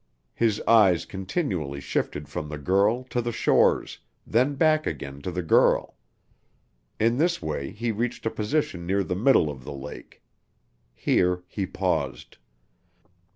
His 0.33 0.59
eyes 0.67 1.05
continually 1.05 1.79
shifted 1.79 2.27
from 2.27 2.49
the 2.49 2.57
girl 2.57 3.03
to 3.03 3.21
the 3.21 3.31
shores, 3.31 3.99
then 4.25 4.55
back 4.55 4.87
again 4.87 5.21
to 5.21 5.29
the 5.29 5.43
girl. 5.43 5.95
In 6.99 7.17
this 7.17 7.39
way 7.39 7.69
he 7.69 7.91
reached 7.91 8.25
a 8.25 8.31
position 8.31 8.87
near 8.87 9.03
the 9.03 9.13
middle 9.15 9.47
of 9.47 9.63
the 9.63 9.73
lake. 9.75 10.23
Here 10.95 11.43
he 11.45 11.67
paused. 11.67 12.39